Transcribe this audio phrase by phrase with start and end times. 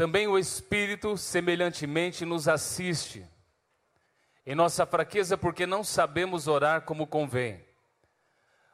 [0.00, 3.22] também o Espírito semelhantemente nos assiste
[4.46, 7.62] em nossa fraqueza, porque não sabemos orar como convém.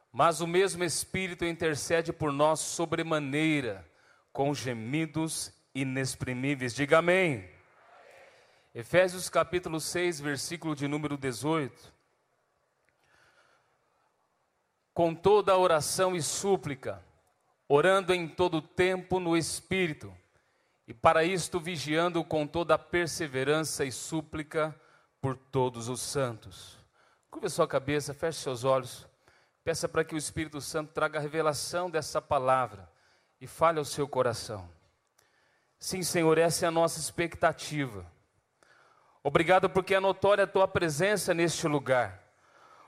[0.09, 3.85] Mas o mesmo Espírito intercede por nós sobremaneira,
[4.31, 6.73] com gemidos inexprimíveis.
[6.73, 7.49] Diga amém.
[8.73, 11.93] Efésios capítulo 6, versículo de número 18.
[14.93, 17.05] Com toda oração e súplica,
[17.67, 20.15] orando em todo tempo no Espírito,
[20.87, 24.73] e para isto vigiando com toda a perseverança e súplica
[25.19, 26.77] por todos os santos.
[27.29, 29.05] Curva sua cabeça, feche seus olhos,
[29.63, 32.89] peça para que o Espírito Santo traga a revelação dessa palavra
[33.41, 34.67] e fale ao seu coração.
[35.77, 38.05] Sim, Senhor, essa é a nossa expectativa.
[39.21, 42.23] Obrigado porque é notória a tua presença neste lugar.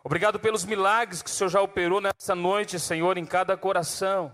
[0.03, 4.33] Obrigado pelos milagres que o Senhor já operou nessa noite, Senhor, em cada coração.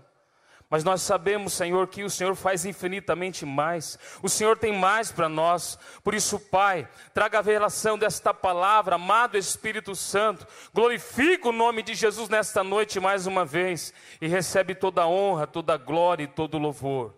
[0.68, 3.96] Mas nós sabemos, Senhor, que o Senhor faz infinitamente mais.
[4.20, 5.78] O Senhor tem mais para nós.
[6.02, 10.44] Por isso, Pai, traga a revelação desta palavra, amado Espírito Santo.
[10.74, 15.46] Glorifica o nome de Jesus nesta noite mais uma vez e recebe toda a honra,
[15.46, 17.14] toda a glória e todo o louvor.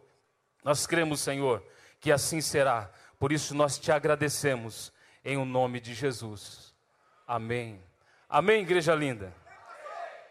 [0.62, 1.62] Nós cremos, Senhor,
[2.00, 2.90] que assim será.
[3.18, 4.92] Por isso nós te agradecemos
[5.24, 6.74] em o nome de Jesus.
[7.26, 7.82] Amém.
[8.28, 9.34] Amém, igreja linda.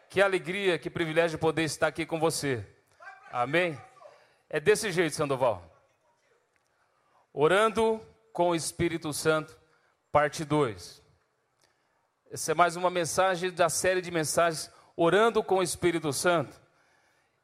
[0.07, 2.63] Que alegria, que privilégio poder estar aqui com você.
[3.39, 3.79] Amém?
[4.49, 5.63] É desse jeito, Sandoval.
[7.31, 8.01] Orando
[8.33, 9.55] com o Espírito Santo,
[10.11, 11.03] parte 2.
[12.31, 16.59] Essa é mais uma mensagem da série de mensagens Orando com o Espírito Santo.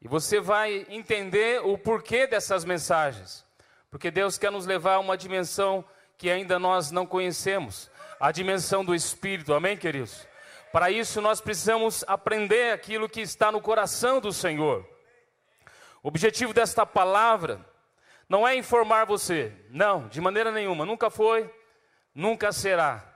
[0.01, 3.45] E você vai entender o porquê dessas mensagens.
[3.91, 5.85] Porque Deus quer nos levar a uma dimensão
[6.17, 9.53] que ainda nós não conhecemos a dimensão do Espírito.
[9.53, 10.25] Amém, queridos?
[10.71, 14.91] Para isso, nós precisamos aprender aquilo que está no coração do Senhor.
[16.03, 17.65] O objetivo desta palavra
[18.27, 21.49] não é informar você, não, de maneira nenhuma, nunca foi,
[22.13, 23.09] nunca será.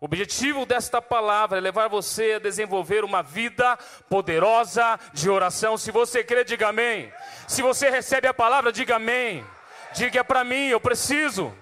[0.00, 3.76] O objetivo desta palavra é levar você a desenvolver uma vida
[4.08, 5.78] poderosa de oração.
[5.78, 7.12] Se você crê, diga amém.
[7.46, 9.46] Se você recebe a palavra, diga amém.
[9.94, 11.54] Diga para mim, eu preciso.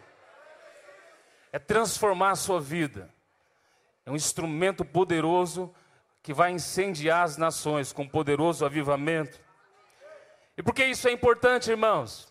[1.53, 3.13] É transformar a sua vida.
[4.07, 5.75] É um instrumento poderoso
[6.23, 9.39] que vai incendiar as nações com poderoso avivamento.
[10.61, 12.31] E por que isso é importante, irmãos?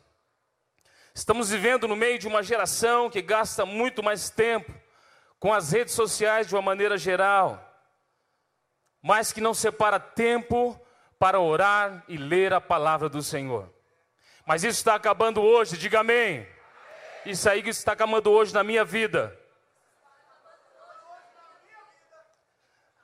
[1.15, 4.71] Estamos vivendo no meio de uma geração que gasta muito mais tempo
[5.39, 7.59] com as redes sociais de uma maneira geral,
[9.01, 10.79] mas que não separa tempo
[11.17, 13.67] para orar e ler a palavra do Senhor.
[14.45, 16.47] Mas isso está acabando hoje, diga amém.
[17.25, 19.35] Isso aí que está acabando hoje na minha vida.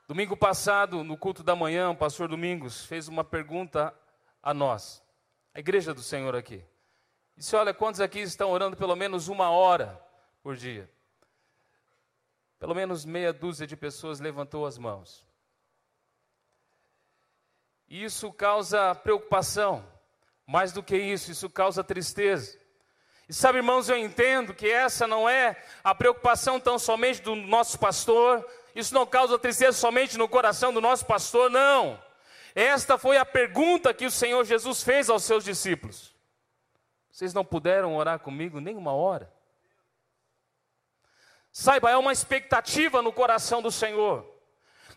[0.06, 3.92] Domingo passado, no culto da manhã, o pastor Domingos fez uma pergunta
[4.40, 5.04] a nós
[5.56, 6.62] a igreja do Senhor aqui.
[7.34, 9.98] Disse: Olha, quantos aqui estão orando pelo menos uma hora
[10.42, 10.86] por dia?
[12.58, 15.24] Pelo menos meia dúzia de pessoas levantou as mãos.
[17.88, 19.82] E isso causa preocupação.
[20.46, 22.58] Mais do que isso, isso causa tristeza.
[23.26, 27.78] E sabe, irmãos, eu entendo que essa não é a preocupação tão somente do nosso
[27.78, 31.98] pastor, isso não causa tristeza somente no coração do nosso pastor, não.
[32.56, 36.16] Esta foi a pergunta que o Senhor Jesus fez aos seus discípulos.
[37.10, 39.30] Vocês não puderam orar comigo nem uma hora?
[41.52, 44.26] Saiba, é uma expectativa no coração do Senhor.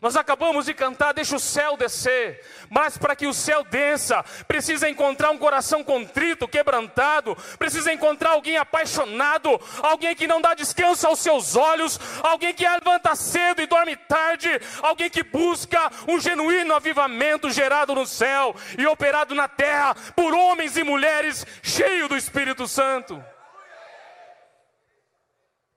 [0.01, 4.89] Nós acabamos de cantar, deixa o céu descer, mas para que o céu desça, precisa
[4.89, 11.19] encontrar um coração contrito, quebrantado, precisa encontrar alguém apaixonado, alguém que não dá descanso aos
[11.19, 14.49] seus olhos, alguém que levanta cedo e dorme tarde,
[14.81, 20.77] alguém que busca um genuíno avivamento gerado no céu e operado na terra por homens
[20.77, 23.21] e mulheres cheios do Espírito Santo.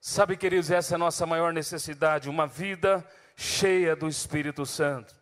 [0.00, 3.04] Sabe, queridos, essa é a nossa maior necessidade, uma vida
[3.36, 5.14] cheia do Espírito Santo.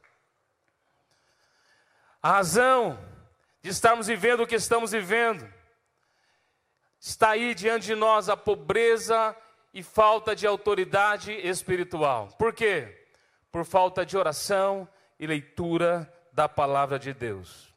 [2.22, 2.98] A razão
[3.62, 5.50] de estarmos vivendo o que estamos vivendo
[6.98, 9.34] está aí diante de nós a pobreza
[9.72, 12.28] e falta de autoridade espiritual.
[12.38, 13.08] Por quê?
[13.50, 17.74] Por falta de oração e leitura da palavra de Deus.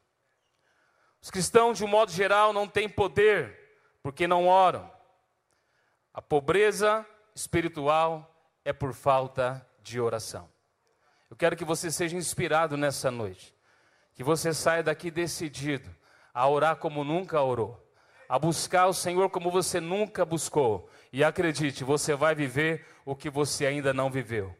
[1.22, 3.58] Os cristãos, de um modo geral, não têm poder
[4.02, 4.92] porque não oram.
[6.12, 8.30] A pobreza espiritual
[8.64, 10.48] é por falta de oração.
[11.30, 13.54] Eu quero que você seja inspirado nessa noite,
[14.14, 15.94] que você saia daqui decidido
[16.32, 17.80] a orar como nunca orou,
[18.28, 23.28] a buscar o Senhor como você nunca buscou, e acredite, você vai viver o que
[23.28, 24.56] você ainda não viveu.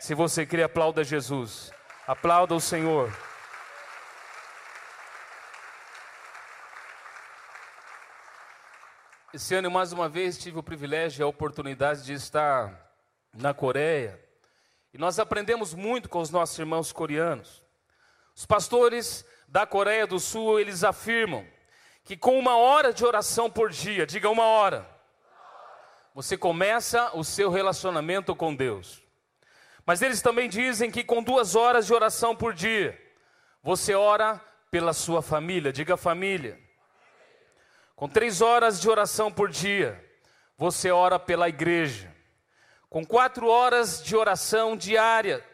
[0.00, 1.70] Se você crê, aplauda Jesus,
[2.06, 3.12] aplauda o Senhor.
[9.36, 12.90] esse ano mais uma vez tive o privilégio e a oportunidade de estar
[13.34, 14.25] na Coreia.
[14.96, 17.62] E nós aprendemos muito com os nossos irmãos coreanos.
[18.34, 21.46] Os pastores da Coreia do Sul, eles afirmam
[22.02, 24.88] que com uma hora de oração por dia, diga uma hora,
[26.14, 29.02] você começa o seu relacionamento com Deus.
[29.84, 32.98] Mas eles também dizem que com duas horas de oração por dia,
[33.62, 36.58] você ora pela sua família, diga família.
[37.94, 40.02] Com três horas de oração por dia,
[40.56, 42.15] você ora pela igreja.
[42.88, 45.44] Com quatro horas de oração diária,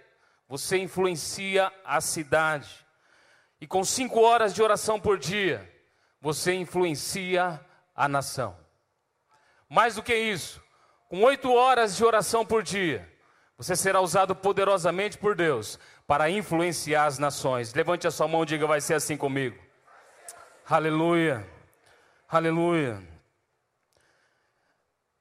[0.48, 2.86] você influencia a cidade.
[3.60, 5.70] E com cinco horas de oração por dia,
[6.20, 7.60] você influencia
[7.94, 8.56] a nação.
[9.68, 10.62] Mais do que isso,
[11.08, 13.10] com oito horas de oração por dia,
[13.56, 17.72] você será usado poderosamente por Deus para influenciar as nações.
[17.72, 19.58] Levante a sua mão e diga: vai ser assim comigo.
[20.68, 21.46] Aleluia.
[22.28, 23.11] Aleluia.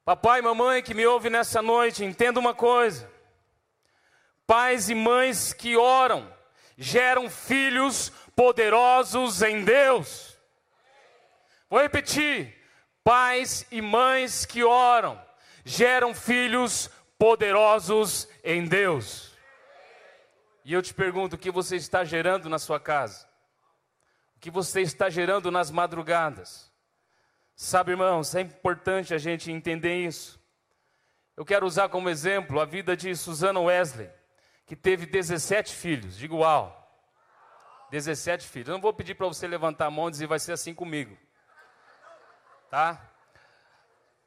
[0.03, 3.09] Papai e mamãe que me ouve nessa noite, entenda uma coisa.
[4.47, 6.31] Pais e mães que oram
[6.77, 10.37] geram filhos poderosos em Deus.
[11.69, 12.59] Vou repetir.
[13.03, 15.21] Pais e mães que oram
[15.63, 19.31] geram filhos poderosos em Deus.
[20.65, 23.27] E eu te pergunto: o que você está gerando na sua casa?
[24.35, 26.70] O que você está gerando nas madrugadas?
[27.63, 30.41] Sabe, irmãos, é importante a gente entender isso.
[31.37, 34.09] Eu quero usar como exemplo a vida de Susana Wesley,
[34.65, 36.17] que teve 17 filhos.
[36.17, 36.75] Digo uau.
[37.91, 38.67] 17 filhos.
[38.67, 41.15] Eu não vou pedir para você levantar a mão e dizer vai ser assim comigo.
[42.71, 42.99] Tá?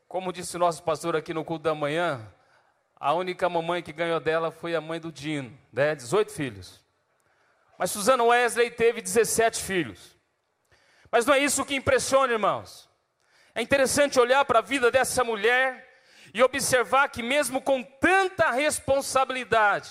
[0.07, 2.33] Como disse o nosso pastor aqui no culto da manhã,
[2.95, 5.97] a única mamãe que ganhou dela foi a mãe do Dino, né?
[5.97, 6.81] 18 filhos.
[7.77, 10.17] Mas Susana Wesley teve 17 filhos.
[11.11, 12.94] Mas não é isso que impressiona, irmãos.
[13.55, 15.89] É interessante olhar para a vida dessa mulher
[16.33, 19.91] e observar que, mesmo com tanta responsabilidade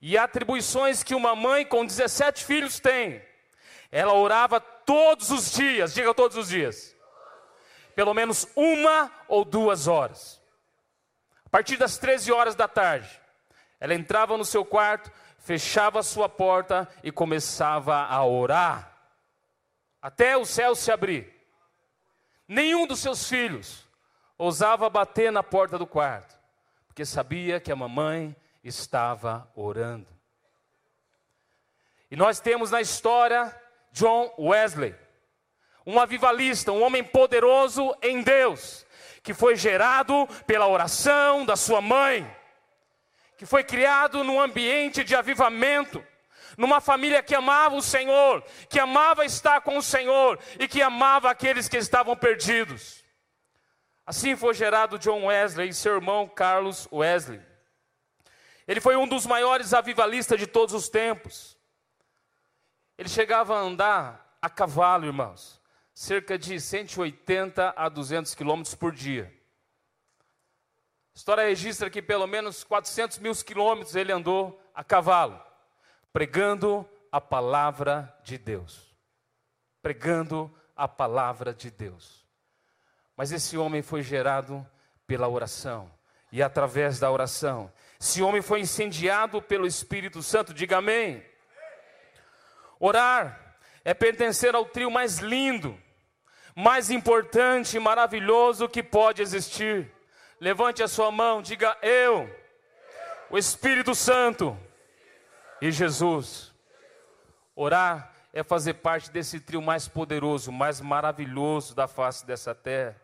[0.00, 3.22] e atribuições que uma mãe com 17 filhos tem,
[3.92, 6.96] ela orava todos os dias, diga todos os dias,
[7.94, 10.40] pelo menos uma ou duas horas.
[11.44, 13.08] A partir das 13 horas da tarde,
[13.78, 18.96] ela entrava no seu quarto, fechava a sua porta e começava a orar,
[20.00, 21.37] até o céu se abrir.
[22.48, 23.86] Nenhum dos seus filhos
[24.38, 26.34] ousava bater na porta do quarto,
[26.86, 28.34] porque sabia que a mamãe
[28.64, 30.08] estava orando.
[32.10, 33.54] E nós temos na história
[33.92, 34.94] John Wesley,
[35.84, 38.86] um avivalista, um homem poderoso em Deus,
[39.22, 42.34] que foi gerado pela oração da sua mãe,
[43.36, 46.02] que foi criado num ambiente de avivamento
[46.58, 51.30] numa família que amava o Senhor, que amava estar com o Senhor e que amava
[51.30, 53.04] aqueles que estavam perdidos.
[54.04, 57.40] Assim foi gerado John Wesley e seu irmão Carlos Wesley.
[58.66, 61.56] Ele foi um dos maiores avivalistas de todos os tempos.
[62.98, 65.62] Ele chegava a andar a cavalo, irmãos,
[65.94, 69.32] cerca de 180 a 200 quilômetros por dia.
[71.14, 75.47] A história registra que pelo menos 400 mil quilômetros ele andou a cavalo
[76.12, 78.94] pregando a palavra de Deus.
[79.82, 82.26] Pregando a palavra de Deus.
[83.16, 84.66] Mas esse homem foi gerado
[85.06, 85.90] pela oração,
[86.30, 91.24] e através da oração, esse homem foi incendiado pelo Espírito Santo, diga amém.
[92.78, 95.76] Orar é pertencer ao trio mais lindo,
[96.54, 99.90] mais importante e maravilhoso que pode existir.
[100.38, 102.30] Levante a sua mão, diga eu,
[103.30, 104.56] o Espírito Santo
[105.60, 106.54] e Jesus.
[107.54, 113.00] Orar é fazer parte desse trio mais poderoso, mais maravilhoso da face dessa terra.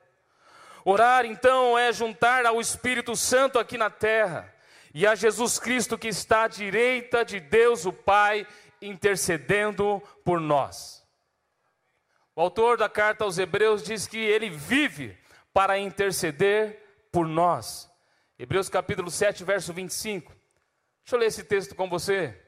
[0.84, 4.52] Orar, então, é juntar ao Espírito Santo aqui na terra
[4.92, 8.46] e a Jesus Cristo que está à direita de Deus o Pai,
[8.80, 11.04] intercedendo por nós.
[12.36, 15.18] O autor da carta aos Hebreus diz que ele vive
[15.52, 16.80] para interceder
[17.10, 17.90] por nós.
[18.38, 20.32] Hebreus capítulo 7, verso 25.
[21.04, 22.43] Deixa eu ler esse texto com você.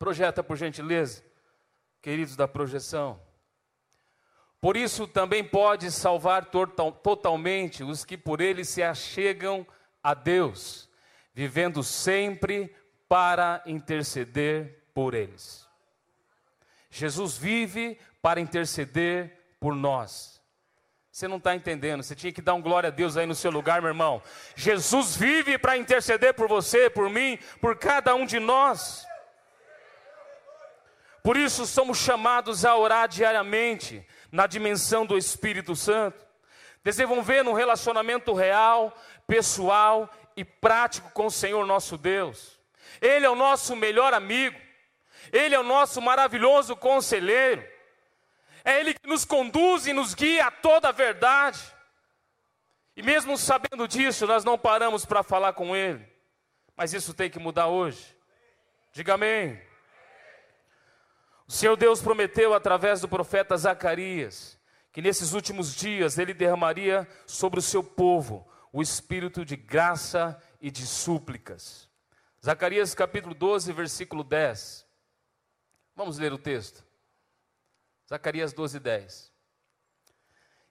[0.00, 1.22] Projeta, por gentileza,
[2.00, 3.20] queridos da projeção.
[4.58, 9.66] Por isso também pode salvar totalmente os que por ele se achegam
[10.02, 10.88] a Deus,
[11.34, 12.74] vivendo sempre
[13.06, 15.68] para interceder por eles.
[16.88, 20.40] Jesus vive para interceder por nós.
[21.12, 23.50] Você não está entendendo, você tinha que dar um glória a Deus aí no seu
[23.50, 24.22] lugar, meu irmão.
[24.56, 29.06] Jesus vive para interceder por você, por mim, por cada um de nós.
[31.22, 36.28] Por isso somos chamados a orar diariamente na dimensão do Espírito Santo.
[36.82, 38.96] desenvolvendo um relacionamento real,
[39.26, 42.58] pessoal e prático com o Senhor nosso Deus.
[43.00, 44.58] Ele é o nosso melhor amigo,
[45.32, 47.62] Ele é o nosso maravilhoso conselheiro,
[48.64, 51.60] é Ele que nos conduz e nos guia a toda a verdade.
[52.96, 56.06] E mesmo sabendo disso, nós não paramos para falar com Ele,
[56.76, 58.16] mas isso tem que mudar hoje.
[58.92, 59.60] Diga amém.
[61.50, 64.56] O Senhor Deus prometeu através do profeta Zacarias
[64.92, 70.70] que nesses últimos dias ele derramaria sobre o seu povo o espírito de graça e
[70.70, 71.90] de súplicas.
[72.40, 74.86] Zacarias capítulo 12, versículo 10.
[75.96, 76.84] Vamos ler o texto.
[78.08, 79.32] Zacarias 12, 10.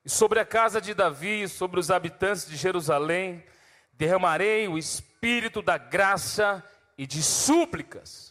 [0.05, 3.45] E sobre a casa de Davi, e sobre os habitantes de Jerusalém,
[3.91, 6.63] derramarei o espírito da graça
[6.97, 8.28] e de súplicas.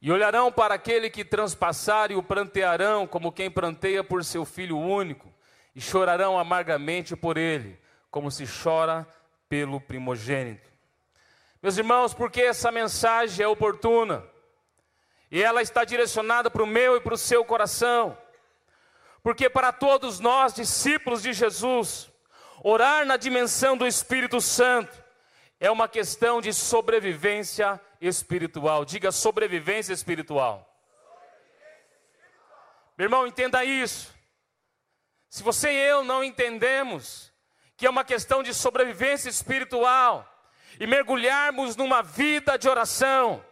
[0.00, 4.78] E olharão para aquele que transpassar e o prantearão como quem pranteia por seu filho
[4.78, 5.32] único,
[5.74, 7.78] e chorarão amargamente por ele,
[8.10, 9.06] como se chora
[9.48, 10.68] pelo primogênito.
[11.62, 14.24] Meus irmãos, porque essa mensagem é oportuna
[15.30, 18.16] e ela está direcionada para o meu e para o seu coração,
[19.22, 22.10] porque para todos nós, discípulos de Jesus,
[22.62, 25.02] orar na dimensão do Espírito Santo
[25.60, 28.84] é uma questão de sobrevivência espiritual.
[28.84, 30.64] Diga sobrevivência espiritual.
[32.96, 34.12] Meu irmão, entenda isso.
[35.28, 37.32] Se você e eu não entendemos
[37.76, 40.26] que é uma questão de sobrevivência espiritual
[40.80, 43.44] e mergulharmos numa vida de oração,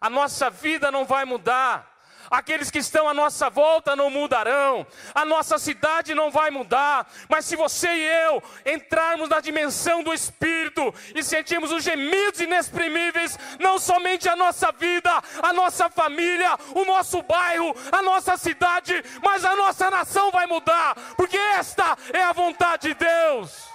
[0.00, 1.93] a nossa vida não vai mudar
[2.30, 7.44] aqueles que estão à nossa volta não mudarão, a nossa cidade não vai mudar, mas
[7.44, 13.78] se você e eu entrarmos na dimensão do Espírito e sentirmos os gemidos inexprimíveis, não
[13.78, 15.10] somente a nossa vida,
[15.42, 20.94] a nossa família, o nosso bairro, a nossa cidade, mas a nossa nação vai mudar,
[21.16, 23.74] porque esta é a vontade de Deus.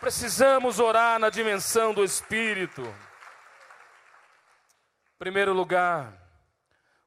[0.00, 2.86] Precisamos orar na dimensão do Espírito.
[5.18, 6.22] Primeiro lugar,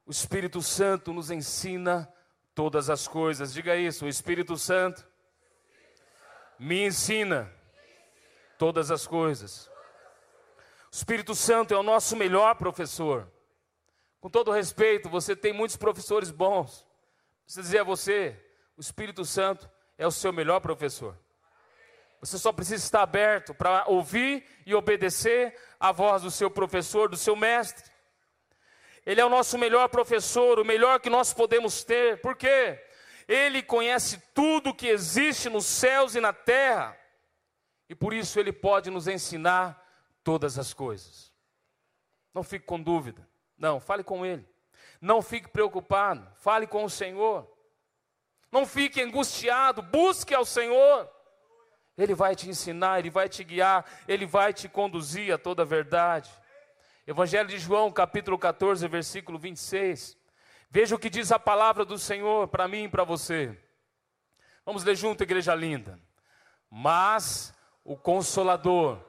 [0.04, 2.12] o Espírito Santo nos ensina
[2.54, 3.52] todas as coisas.
[3.52, 5.06] Diga isso, o Espírito Santo
[6.58, 7.50] me ensina
[8.58, 9.68] todas as coisas.
[10.92, 13.30] O Espírito Santo é o nosso melhor professor.
[14.20, 16.84] Com todo respeito, você tem muitos professores bons.
[17.44, 18.36] Preciso dizer a você,
[18.76, 21.16] o Espírito Santo é o seu melhor professor.
[22.20, 27.16] Você só precisa estar aberto para ouvir e obedecer a voz do seu professor, do
[27.16, 27.89] seu mestre.
[29.10, 32.20] Ele é o nosso melhor professor, o melhor que nós podemos ter.
[32.20, 32.80] Por quê?
[33.26, 36.96] Ele conhece tudo que existe nos céus e na terra.
[37.88, 39.84] E por isso ele pode nos ensinar
[40.22, 41.32] todas as coisas.
[42.32, 43.28] Não fique com dúvida.
[43.58, 44.48] Não, fale com ele.
[45.00, 46.24] Não fique preocupado.
[46.36, 47.52] Fale com o Senhor.
[48.52, 49.82] Não fique angustiado.
[49.82, 51.10] Busque ao Senhor.
[51.98, 55.66] Ele vai te ensinar, ele vai te guiar, ele vai te conduzir a toda a
[55.66, 56.30] verdade.
[57.10, 60.16] Evangelho de João, capítulo 14, versículo 26.
[60.70, 63.60] Veja o que diz a palavra do Senhor para mim e para você.
[64.64, 65.98] Vamos ler junto, igreja linda.
[66.70, 67.52] Mas
[67.82, 69.04] o Consolador,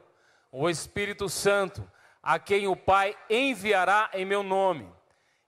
[0.52, 1.88] o Espírito Santo,
[2.24, 4.92] a quem o Pai enviará em meu nome,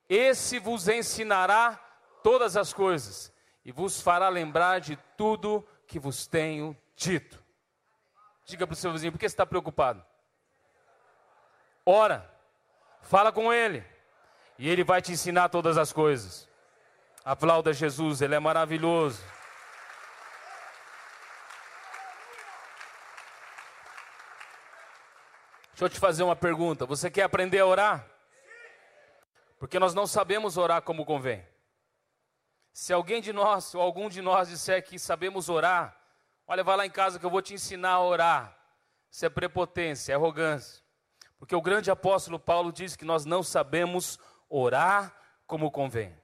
[0.07, 1.83] esse vos ensinará
[2.21, 3.33] todas as coisas
[3.65, 7.43] e vos fará lembrar de tudo que vos tenho dito.
[8.45, 10.05] Diga para o seu vizinho, por que você está preocupado?
[11.83, 12.31] Ora,
[13.03, 13.83] Fala com Ele.
[14.57, 16.49] E Ele vai te ensinar todas as coisas.
[17.23, 19.23] Aplauda Jesus, Ele é maravilhoso.
[25.71, 26.85] Deixa eu te fazer uma pergunta.
[26.85, 28.07] Você quer aprender a orar?
[29.57, 31.45] Porque nós não sabemos orar como convém.
[32.71, 35.97] Se alguém de nós, ou algum de nós disser que sabemos orar,
[36.47, 38.57] olha, vai lá em casa que eu vou te ensinar a orar.
[39.09, 40.82] Isso é prepotência, é arrogância.
[41.43, 44.17] Porque o grande apóstolo Paulo diz que nós não sabemos
[44.49, 45.13] orar
[45.45, 46.17] como convém.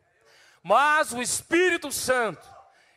[0.64, 2.48] Mas o Espírito Santo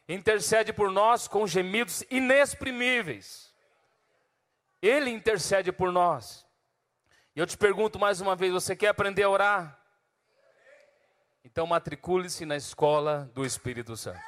[0.09, 3.52] intercede por nós com gemidos inexprimíveis.
[4.81, 6.47] Ele intercede por nós.
[7.35, 9.81] E eu te pergunto mais uma vez: você quer aprender a orar?
[11.45, 14.21] Então matricule-se na escola do Espírito Santo.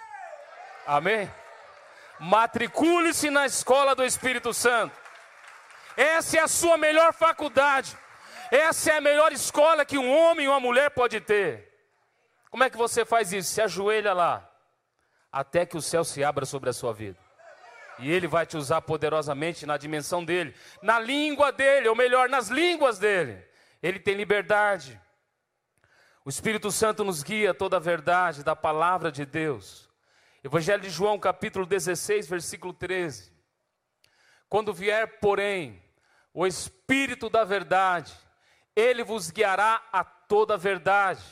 [0.84, 1.32] Amém?
[2.18, 5.03] Matricule-se na escola do Espírito Santo.
[5.96, 7.96] Essa é a sua melhor faculdade.
[8.50, 11.72] Essa é a melhor escola que um homem e uma mulher pode ter.
[12.50, 13.50] Como é que você faz isso?
[13.50, 14.48] Se ajoelha lá,
[15.30, 17.18] até que o céu se abra sobre a sua vida.
[17.98, 22.48] E Ele vai te usar poderosamente na dimensão dele, na língua dele, ou melhor, nas
[22.48, 23.44] línguas dele.
[23.82, 25.00] Ele tem liberdade.
[26.24, 29.90] O Espírito Santo nos guia toda a verdade da palavra de Deus.
[30.42, 33.32] Evangelho de João, capítulo 16, versículo 13.
[34.48, 35.83] Quando vier, porém,
[36.34, 38.12] o Espírito da verdade,
[38.74, 41.22] ele vos guiará a toda a verdade,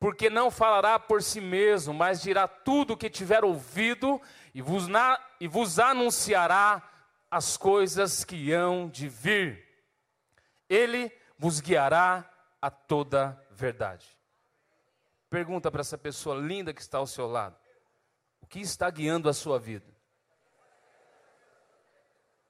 [0.00, 4.20] porque não falará por si mesmo, mas dirá tudo o que tiver ouvido
[4.54, 6.82] e vos, na, e vos anunciará
[7.30, 9.68] as coisas que hão de vir.
[10.68, 12.28] Ele vos guiará
[12.60, 14.06] a toda verdade.
[15.28, 17.56] Pergunta para essa pessoa linda que está ao seu lado:
[18.40, 19.92] o que está guiando a sua vida?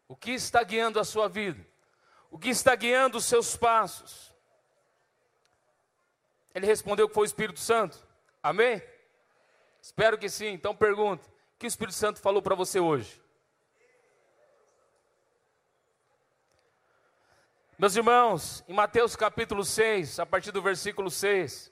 [0.07, 1.72] O que está guiando a sua vida?
[2.33, 4.35] O que está guiando os seus passos?
[6.55, 7.99] Ele respondeu que foi o Espírito Santo.
[8.43, 8.83] Amém?
[9.83, 10.47] Espero que sim.
[10.47, 13.21] Então pergunta: o que o Espírito Santo falou para você hoje?
[17.79, 21.71] Meus irmãos, em Mateus capítulo 6, a partir do versículo 6,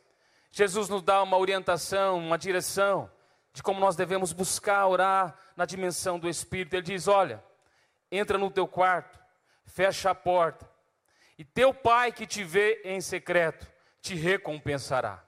[0.50, 3.11] Jesus nos dá uma orientação, uma direção
[3.55, 6.75] de como nós devemos buscar orar na dimensão do Espírito.
[6.75, 7.43] Ele diz: Olha,
[8.12, 9.20] entra no teu quarto,
[9.71, 10.69] fecha a porta,
[11.39, 13.67] e teu pai que te vê em secreto
[14.03, 15.23] te recompensará.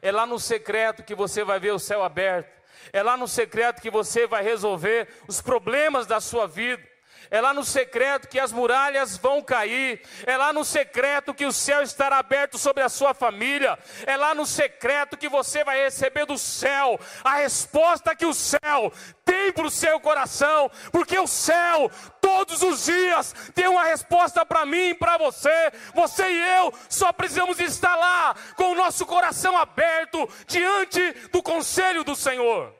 [0.00, 2.62] É lá no secreto que você vai ver o céu aberto,
[2.92, 6.93] é lá no secreto que você vai resolver os problemas da sua vida
[7.30, 11.52] é lá no secreto que as muralhas vão cair, é lá no secreto que o
[11.52, 16.26] céu estará aberto sobre a sua família, é lá no secreto que você vai receber
[16.26, 18.92] do céu a resposta que o céu
[19.24, 21.90] tem para o seu coração, porque o céu
[22.20, 25.72] todos os dias tem uma resposta para mim e para você.
[25.94, 32.04] Você e eu só precisamos estar lá com o nosso coração aberto diante do conselho
[32.04, 32.74] do Senhor.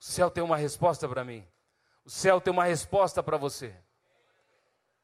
[0.00, 1.46] O céu tem uma resposta para mim.
[2.06, 3.74] O céu tem uma resposta para você.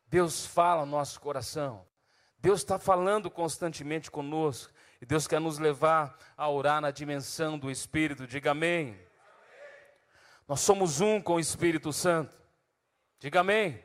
[0.07, 1.85] Deus fala no nosso coração.
[2.39, 4.73] Deus está falando constantemente conosco.
[5.01, 8.25] E Deus quer nos levar a orar na dimensão do Espírito.
[8.25, 8.97] Diga amém.
[10.47, 12.41] Nós somos um com o Espírito Santo.
[13.19, 13.83] Diga amém.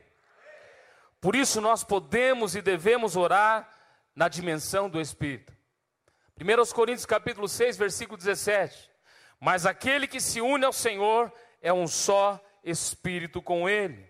[1.19, 3.67] Por isso nós podemos e devemos orar
[4.15, 5.51] na dimensão do Espírito.
[6.39, 8.91] 1 Coríntios capítulo 6, versículo 17.
[9.39, 14.07] Mas aquele que se une ao Senhor é um só Espírito com ele.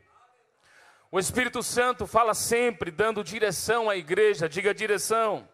[1.12, 5.48] O Espírito Santo fala sempre dando direção à igreja, diga direção.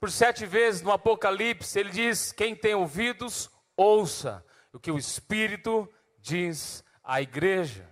[0.00, 5.92] Por sete vezes no Apocalipse ele diz: Quem tem ouvidos, ouça o que o Espírito
[6.18, 7.88] diz à igreja.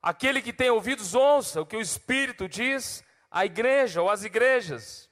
[0.00, 5.10] Aquele que tem ouvidos, ouça o que o Espírito diz à igreja ou às igrejas.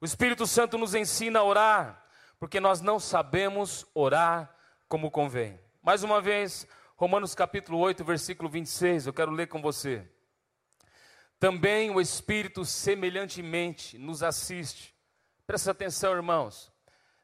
[0.00, 2.06] O Espírito Santo nos ensina a orar,
[2.38, 4.54] porque nós não sabemos orar
[4.88, 5.58] como convém.
[5.86, 10.04] Mais uma vez, Romanos capítulo 8, versículo 26, eu quero ler com você.
[11.38, 14.92] Também o Espírito semelhantemente nos assiste.
[15.46, 16.72] Presta atenção, irmãos.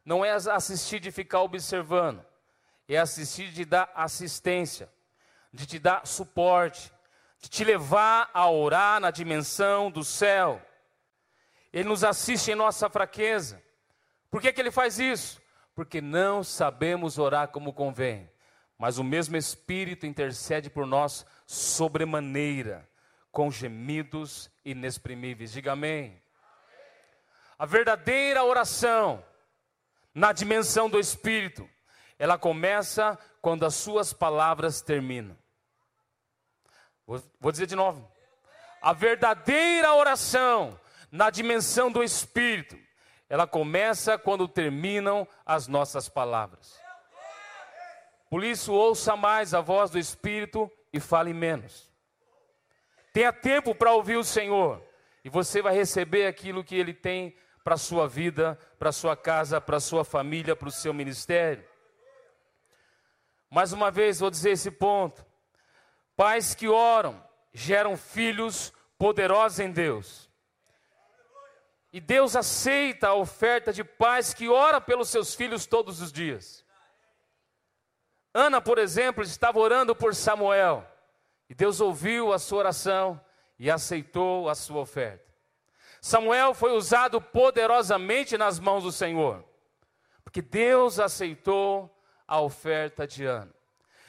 [0.05, 2.25] Não é assistir de ficar observando,
[2.87, 4.89] é assistir de dar assistência,
[5.53, 6.93] de te dar suporte,
[7.41, 10.63] de te levar a orar na dimensão do céu.
[11.73, 13.61] Ele nos assiste em nossa fraqueza.
[14.31, 15.43] Por que, que ele faz isso?
[15.75, 18.31] Porque não sabemos orar como convém
[18.83, 22.91] mas o mesmo Espírito intercede por nós sobremaneira,
[23.31, 25.53] com gemidos inexprimíveis.
[25.53, 26.21] Diga amém.
[27.57, 29.25] A verdadeira oração,
[30.13, 31.71] na dimensão do Espírito,
[32.19, 35.39] ela começa quando as suas palavras terminam.
[37.07, 38.11] Vou, vou dizer de novo.
[38.81, 40.77] A verdadeira oração,
[41.09, 42.77] na dimensão do Espírito,
[43.29, 46.82] ela começa quando terminam as nossas palavras.
[48.33, 51.93] Por isso, ouça mais a voz do Espírito e fale menos.
[53.13, 54.83] Tenha tempo para ouvir o Senhor,
[55.23, 59.15] e você vai receber aquilo que Ele tem para a sua vida, para a sua
[59.15, 61.63] casa, para a sua família, para o seu ministério.
[63.51, 65.23] Mais uma vez, vou dizer esse ponto:
[66.17, 70.31] pais que oram geram filhos poderosos em Deus.
[71.93, 76.62] E Deus aceita a oferta de pais que ora pelos seus filhos todos os dias.
[78.35, 80.87] Ana, por exemplo, estava orando por Samuel,
[81.49, 83.21] e Deus ouviu a sua oração
[83.59, 85.33] e aceitou a sua oferta.
[86.01, 89.45] Samuel foi usado poderosamente nas mãos do Senhor,
[90.25, 91.95] porque Deus aceitou
[92.27, 93.55] a oferta de Ana.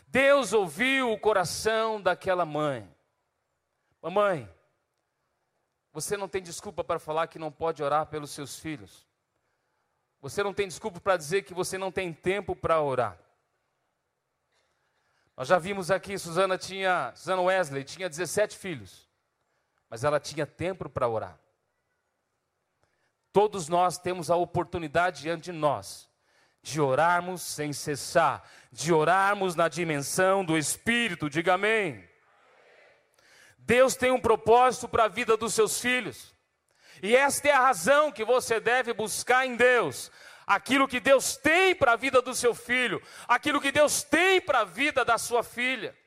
[0.08, 2.90] Deus ouviu o coração daquela mãe.
[4.02, 4.50] Mamãe,
[5.92, 9.08] você não tem desculpa para falar que não pode orar pelos seus filhos.
[10.22, 13.20] Você não tem desculpa para dizer que você não tem tempo para orar.
[15.36, 19.10] Nós já vimos aqui, Susana tinha, Susana Wesley tinha 17 filhos,
[19.90, 21.40] mas ela tinha tempo para orar.
[23.32, 26.12] Todos nós temos a oportunidade diante de nós
[26.64, 28.42] de orarmos sem cessar,
[28.72, 32.08] de orarmos na dimensão do Espírito, diga amém.
[33.58, 36.34] Deus tem um propósito para a vida dos seus filhos,
[37.02, 40.10] e esta é a razão que você deve buscar em Deus,
[40.46, 44.60] aquilo que Deus tem para a vida do seu filho, aquilo que Deus tem para
[44.60, 45.98] a vida da sua filha.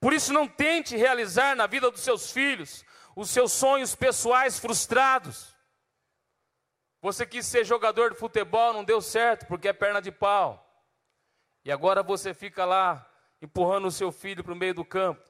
[0.00, 5.54] Por isso, não tente realizar na vida dos seus filhos os seus sonhos pessoais frustrados.
[7.02, 10.66] Você quis ser jogador de futebol, não deu certo porque é perna de pau.
[11.64, 13.06] E agora você fica lá
[13.42, 15.28] empurrando o seu filho para o meio do campo.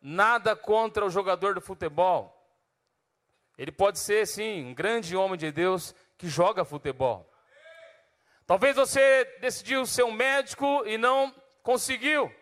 [0.00, 2.34] Nada contra o jogador de futebol.
[3.56, 7.32] Ele pode ser, sim, um grande homem de Deus que joga futebol.
[8.44, 12.34] Talvez você decidiu ser um médico e não conseguiu.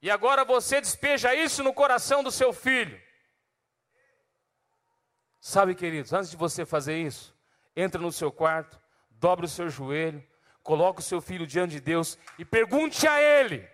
[0.00, 3.00] E agora você despeja isso no coração do seu filho.
[5.40, 7.36] Sabe, queridos, antes de você fazer isso,
[7.76, 10.26] entra no seu quarto, dobra o seu joelho,
[10.62, 13.68] coloca o seu filho diante de Deus e pergunte a ele: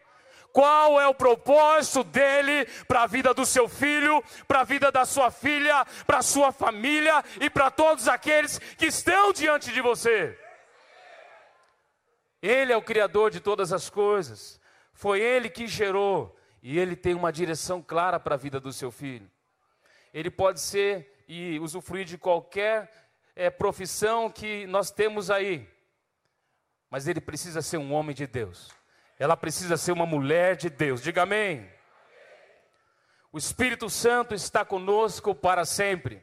[0.52, 5.04] qual é o propósito dele para a vida do seu filho, para a vida da
[5.04, 10.38] sua filha, para a sua família e para todos aqueles que estão diante de você.
[12.40, 14.60] Ele é o Criador de todas as coisas,
[14.92, 18.90] foi ele que gerou, e ele tem uma direção clara para a vida do seu
[18.90, 19.30] filho.
[20.12, 22.90] Ele pode ser e usufruir de qualquer
[23.36, 25.68] é, profissão que nós temos aí.
[26.90, 28.77] Mas ele precisa ser um homem de Deus.
[29.18, 31.02] Ela precisa ser uma mulher de Deus.
[31.02, 31.68] Diga amém.
[33.32, 36.22] O Espírito Santo está conosco para sempre.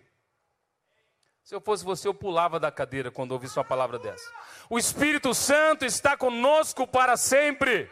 [1.43, 4.31] Se eu fosse você, eu pulava da cadeira quando ouvisse uma palavra dessa.
[4.69, 7.91] O Espírito Santo está conosco para sempre.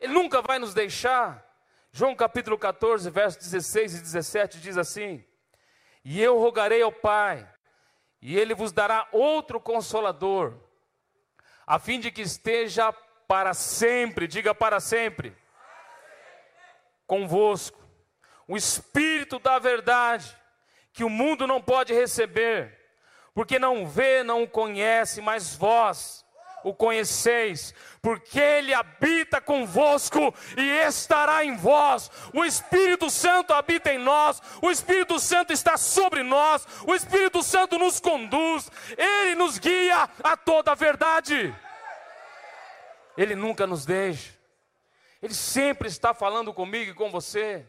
[0.00, 1.46] Ele nunca vai nos deixar.
[1.92, 5.22] João capítulo 14, versos 16 e 17 diz assim:
[6.02, 7.46] E eu rogarei ao Pai,
[8.22, 10.54] e ele vos dará outro consolador,
[11.66, 12.92] a fim de que esteja
[13.26, 15.36] para sempre, diga para sempre,
[17.06, 17.80] convosco,
[18.46, 20.36] o Espírito da verdade,
[20.92, 22.76] que o mundo não pode receber,
[23.32, 26.24] porque não vê, não o conhece, mas vós
[26.64, 32.10] o conheceis, porque ele habita convosco e estará em vós.
[32.34, 37.78] O Espírito Santo habita em nós, o Espírito Santo está sobre nós, o Espírito Santo
[37.78, 41.54] nos conduz, ele nos guia a toda a verdade.
[43.16, 44.38] Ele nunca nos deixa.
[45.22, 47.66] Ele sempre está falando comigo e com você.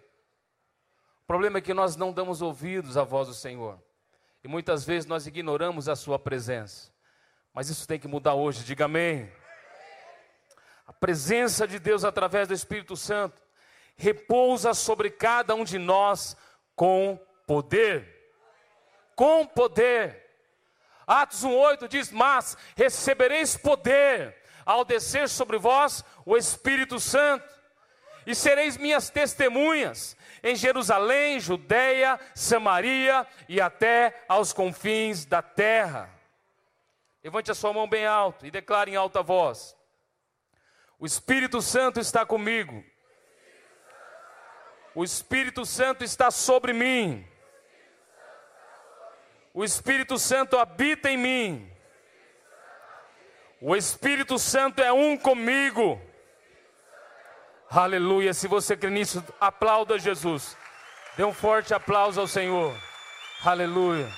[1.24, 3.82] O problema é que nós não damos ouvidos à voz do Senhor.
[4.44, 6.91] E muitas vezes nós ignoramos a sua presença.
[7.54, 9.32] Mas isso tem que mudar hoje, diga amém.
[10.88, 13.42] A presença de Deus através do Espírito Santo
[13.98, 16.36] repousa sobre cada um de nós
[16.76, 18.34] com poder.
[19.16, 20.30] Com poder.
[21.06, 24.36] Atos 1:8 diz: "Mas recebereis poder
[24.66, 27.50] ao descer sobre vós o Espírito Santo,
[28.26, 36.21] e sereis minhas testemunhas em Jerusalém, Judeia, Samaria e até aos confins da terra."
[37.24, 39.76] Levante a sua mão bem alto e declare em alta voz:
[40.98, 42.84] O Espírito Santo está comigo.
[44.94, 47.26] O Espírito Santo está sobre mim.
[49.54, 51.72] O Espírito Santo habita em mim.
[53.62, 56.02] O Espírito Santo é um comigo.
[57.70, 58.34] Aleluia.
[58.34, 60.58] Se você crê nisso, aplauda Jesus.
[61.16, 62.76] Dê um forte aplauso ao Senhor.
[63.46, 64.10] Aleluia.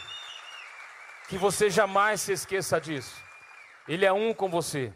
[1.28, 3.16] Que você jamais se esqueça disso.
[3.88, 4.94] Ele é um com você.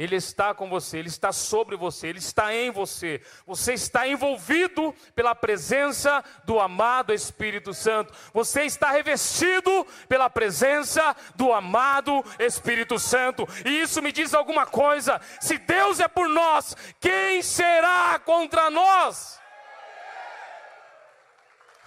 [0.00, 3.20] Ele está com você, Ele está sobre você, Ele está em você.
[3.46, 8.10] Você está envolvido pela presença do amado Espírito Santo.
[8.32, 13.46] Você está revestido pela presença do amado Espírito Santo.
[13.62, 15.20] E isso me diz alguma coisa.
[15.38, 19.38] Se Deus é por nós, quem será contra nós?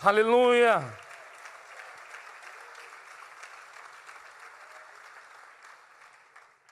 [0.04, 1.03] Aleluia.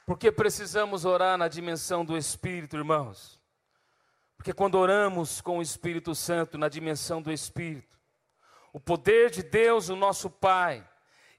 [0.06, 3.40] Porque precisamos orar na dimensão do Espírito, irmãos.
[4.36, 8.00] Porque quando oramos com o Espírito Santo na dimensão do Espírito,
[8.74, 10.88] o poder de Deus, o nosso Pai,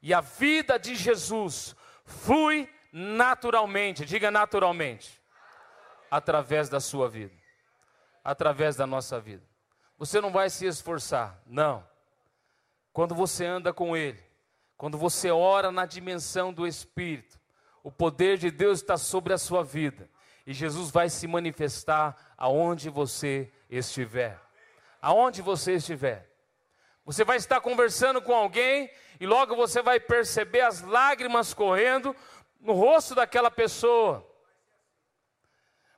[0.00, 5.20] e a vida de Jesus flui naturalmente, diga naturalmente,
[6.10, 7.34] através da sua vida,
[8.22, 9.42] através da nossa vida.
[9.98, 11.86] Você não vai se esforçar, não.
[12.92, 14.22] Quando você anda com Ele,
[14.76, 17.40] quando você ora na dimensão do Espírito,
[17.82, 20.08] o poder de Deus está sobre a sua vida.
[20.46, 24.40] E Jesus vai se manifestar aonde você estiver.
[25.00, 26.30] aonde você estiver.
[27.04, 32.14] Você vai estar conversando com alguém e logo você vai perceber as lágrimas correndo
[32.60, 34.24] no rosto daquela pessoa.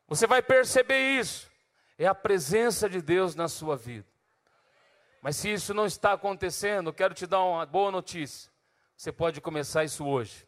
[0.09, 1.51] Você vai perceber isso.
[1.99, 4.07] É a presença de Deus na sua vida.
[5.21, 8.51] Mas se isso não está acontecendo, quero te dar uma boa notícia.
[8.97, 10.47] Você pode começar isso hoje.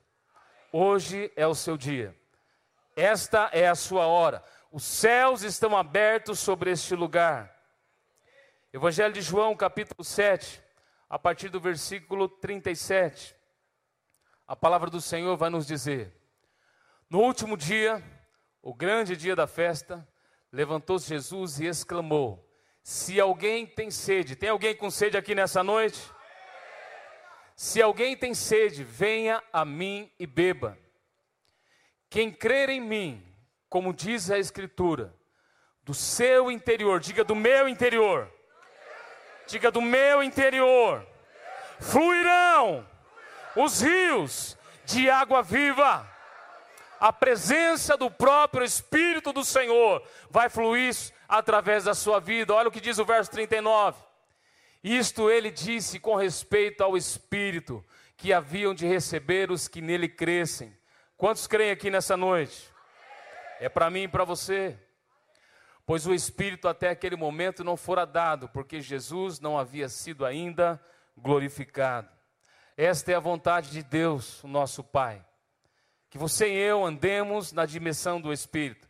[0.72, 2.14] Hoje é o seu dia.
[2.96, 4.42] Esta é a sua hora.
[4.72, 7.54] Os céus estão abertos sobre este lugar.
[8.72, 10.62] Evangelho de João, capítulo 7,
[11.08, 13.34] a partir do versículo 37.
[14.46, 16.12] A palavra do Senhor vai nos dizer:
[17.08, 18.02] No último dia,
[18.60, 20.06] o grande dia da festa,
[20.52, 22.46] levantou-se Jesus e exclamou:
[22.82, 26.15] Se alguém tem sede, tem alguém com sede aqui nessa noite?
[27.56, 30.78] Se alguém tem sede, venha a mim e beba.
[32.10, 33.26] Quem crer em mim,
[33.70, 35.16] como diz a Escritura,
[35.82, 38.30] do seu interior, diga do meu interior,
[39.46, 41.06] diga do meu interior,
[41.80, 42.86] fluirão
[43.56, 46.06] os rios de água viva.
[47.00, 50.94] A presença do próprio Espírito do Senhor vai fluir
[51.26, 52.52] através da sua vida.
[52.52, 54.05] Olha o que diz o verso 39.
[54.88, 57.84] Isto ele disse com respeito ao Espírito
[58.16, 60.78] que haviam de receber os que nele crescem.
[61.16, 62.72] Quantos creem aqui nessa noite?
[63.58, 64.78] É para mim e para você.
[65.84, 70.80] Pois o Espírito até aquele momento não fora dado, porque Jesus não havia sido ainda
[71.16, 72.08] glorificado.
[72.76, 75.26] Esta é a vontade de Deus, nosso Pai.
[76.08, 78.85] Que você e eu andemos na dimensão do Espírito.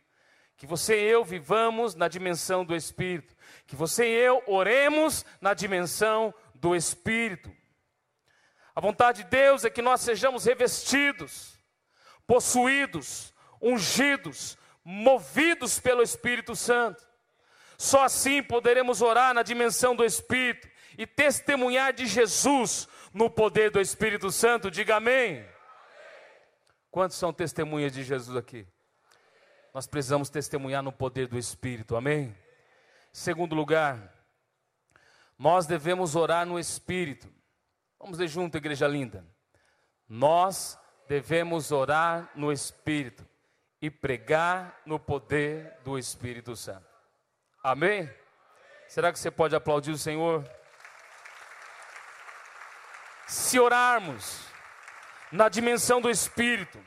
[0.57, 5.53] Que você e eu vivamos na dimensão do Espírito que você e eu oremos na
[5.53, 7.53] dimensão do Espírito.
[8.73, 11.59] A vontade de Deus é que nós sejamos revestidos,
[12.25, 17.05] possuídos, ungidos, movidos pelo Espírito Santo.
[17.77, 20.67] Só assim poderemos orar na dimensão do Espírito
[20.97, 24.71] e testemunhar de Jesus no poder do Espírito Santo.
[24.71, 25.39] Diga amém.
[25.39, 25.49] amém.
[26.89, 28.65] Quantos são testemunhas de Jesus aqui?
[29.73, 31.95] Nós precisamos testemunhar no poder do Espírito.
[31.95, 32.35] Amém.
[33.11, 34.13] Segundo lugar,
[35.37, 37.27] nós devemos orar no Espírito.
[37.99, 39.25] Vamos ler junto, igreja linda.
[40.07, 43.25] Nós devemos orar no Espírito
[43.81, 46.87] e pregar no poder do Espírito Santo.
[47.63, 48.09] Amém?
[48.87, 50.43] Será que você pode aplaudir o Senhor?
[53.27, 54.47] Se orarmos
[55.31, 56.79] na dimensão do Espírito,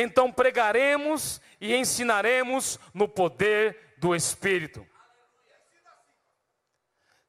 [0.00, 4.86] então pregaremos e ensinaremos no poder do Espírito.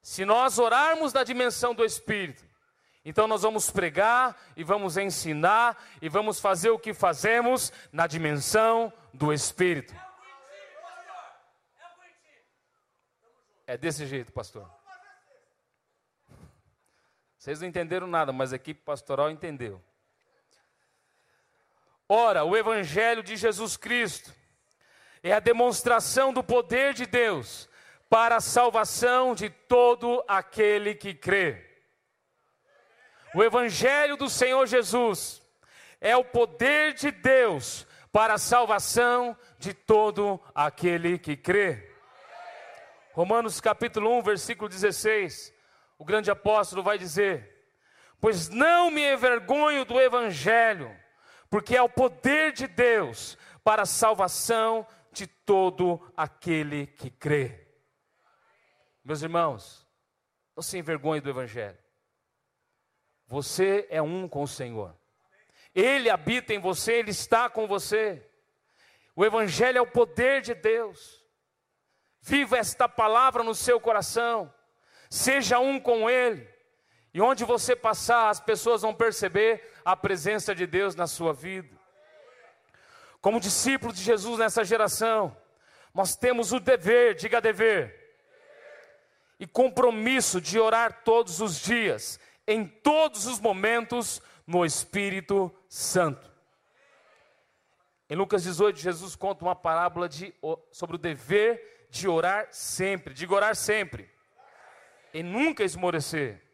[0.02, 2.44] Se nós orarmos na dimensão do Espírito,
[3.04, 8.92] então nós vamos pregar e vamos ensinar e vamos fazer o que fazemos na dimensão
[9.14, 9.96] do Espírito.
[13.66, 14.70] É desse jeito, pastor.
[17.38, 19.82] Vocês não entenderam nada, mas a equipe pastoral entendeu.
[22.12, 24.34] Ora, o Evangelho de Jesus Cristo
[25.22, 27.70] é a demonstração do poder de Deus
[28.10, 31.64] para a salvação de todo aquele que crê.
[33.36, 35.40] O Evangelho do Senhor Jesus
[36.02, 41.94] é o poder de Deus para a salvação de todo aquele que crê.
[43.14, 45.54] Romanos capítulo 1, versículo 16,
[46.00, 47.68] o grande apóstolo vai dizer:
[48.20, 50.92] Pois não me envergonho do Evangelho,
[51.50, 57.68] porque é o poder de Deus para a salvação de todo aquele que crê.
[59.04, 59.88] Meus irmãos,
[60.56, 61.78] não se envergonhe do Evangelho.
[63.26, 64.96] Você é um com o Senhor.
[65.74, 68.26] Ele habita em você, Ele está com você.
[69.16, 71.24] O Evangelho é o poder de Deus.
[72.22, 74.54] Viva esta palavra no seu coração.
[75.10, 76.48] Seja um com Ele.
[77.14, 81.76] E onde você passar, as pessoas vão perceber a presença de Deus na sua vida.
[83.20, 85.36] Como discípulos de Jesus nessa geração,
[85.94, 88.16] nós temos o dever, diga dever,
[89.40, 96.32] e compromisso de orar todos os dias, em todos os momentos, no Espírito Santo.
[98.10, 100.34] Em Lucas 18, Jesus conta uma parábola de,
[100.72, 104.10] sobre o dever de orar sempre, de orar sempre,
[105.14, 106.49] e nunca esmorecer.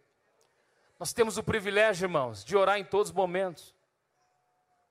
[1.00, 3.74] Nós temos o privilégio, irmãos, de orar em todos os momentos.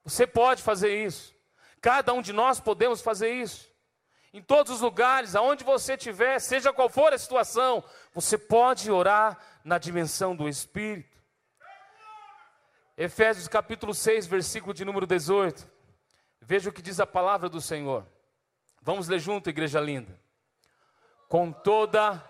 [0.05, 1.35] Você pode fazer isso.
[1.81, 3.75] Cada um de nós podemos fazer isso
[4.35, 9.39] em todos os lugares, aonde você estiver, seja qual for a situação, você pode orar
[9.63, 11.17] na dimensão do Espírito.
[12.99, 15.65] Efésios capítulo 6, versículo de número 18.
[16.41, 18.05] Veja o que diz a palavra do Senhor.
[18.83, 20.19] Vamos ler junto, igreja linda.
[21.29, 22.21] Com toda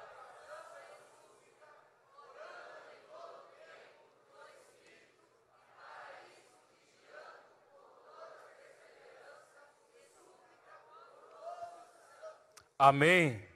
[12.79, 13.47] Amém.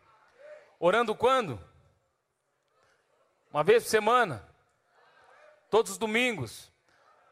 [0.78, 1.60] Orando quando?
[3.52, 4.48] Uma vez por semana?
[5.70, 6.72] Todos os domingos?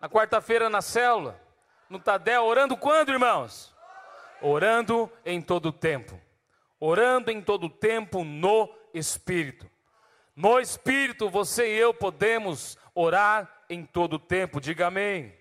[0.01, 1.41] Na quarta-feira na célula?
[1.89, 2.45] No Tadel?
[2.45, 3.75] Orando quando, irmãos?
[4.41, 6.21] Orando em todo o tempo.
[6.81, 9.71] Orando em todo o tempo no Espírito.
[10.35, 14.61] No Espírito, você e eu podemos orar em todo o tempo.
[14.61, 15.35] Diga amém.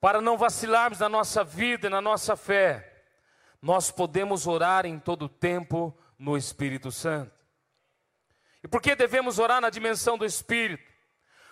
[0.00, 2.91] Para não vacilarmos na nossa vida e na nossa fé,
[3.62, 7.32] nós podemos orar em todo o tempo no Espírito Santo.
[8.62, 10.90] E por que devemos orar na dimensão do Espírito?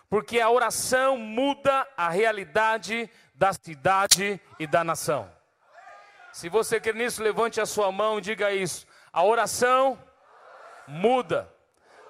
[0.08, 5.30] Porque a oração muda a realidade da cidade e da nação.
[6.32, 8.86] Se você quer nisso, levante a sua mão e diga isso.
[9.12, 9.96] A oração
[10.86, 11.52] muda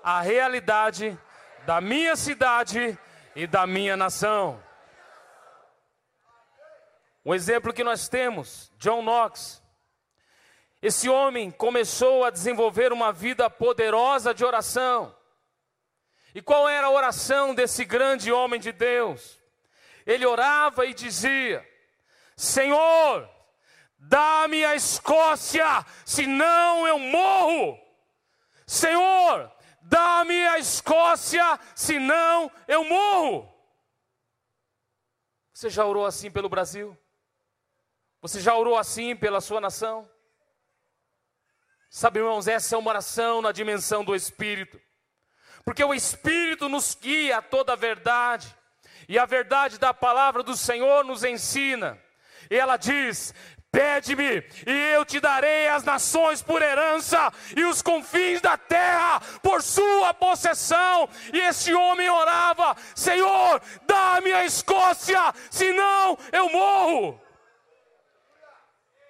[0.02, 1.18] a realidade
[1.66, 2.98] da minha cidade
[3.36, 4.62] e da minha nação.
[7.24, 9.59] Um exemplo que nós temos, John Knox.
[10.82, 15.14] Esse homem começou a desenvolver uma vida poderosa de oração.
[16.34, 19.38] E qual era a oração desse grande homem de Deus?
[20.06, 21.68] Ele orava e dizia:
[22.34, 23.28] Senhor,
[23.98, 27.78] dá-me a Escócia, senão eu morro.
[28.66, 33.52] Senhor, dá-me a Escócia, senão eu morro.
[35.52, 36.96] Você já orou assim pelo Brasil?
[38.22, 40.09] Você já orou assim pela sua nação?
[41.92, 44.80] Sabe, irmãos, essa é uma oração na dimensão do Espírito,
[45.64, 48.46] porque o Espírito nos guia a toda a verdade,
[49.08, 52.00] e a verdade da palavra do Senhor nos ensina,
[52.48, 53.34] e ela diz:
[53.72, 59.60] Pede-me, e eu te darei as nações por herança e os confins da terra por
[59.60, 61.08] sua possessão.
[61.32, 67.20] E esse homem orava: Senhor, dá-me a Escócia, senão eu morro.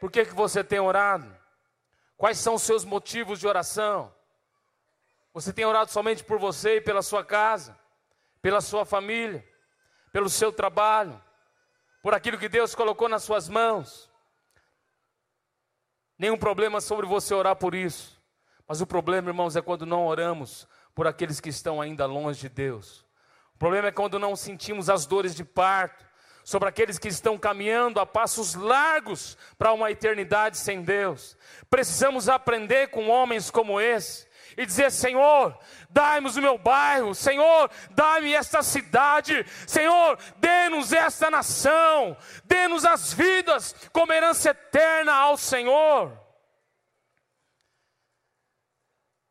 [0.01, 1.40] Por que, que você tem orado?
[2.21, 4.15] Quais são os seus motivos de oração?
[5.33, 7.75] Você tem orado somente por você e pela sua casa,
[8.43, 9.43] pela sua família,
[10.13, 11.19] pelo seu trabalho,
[12.03, 14.11] por aquilo que Deus colocou nas suas mãos?
[16.19, 18.23] Nenhum problema sobre você orar por isso.
[18.69, 22.51] Mas o problema, irmãos, é quando não oramos por aqueles que estão ainda longe de
[22.51, 23.01] Deus.
[23.55, 26.05] O problema é quando não sentimos as dores de parto
[26.45, 31.37] sobre aqueles que estão caminhando a passos largos para uma eternidade sem Deus.
[31.69, 38.35] Precisamos aprender com homens como esse e dizer: Senhor, dai-nos o meu bairro, Senhor, dai-me
[38.35, 46.19] esta cidade, Senhor, dê-nos esta nação, dê-nos as vidas como herança eterna ao Senhor.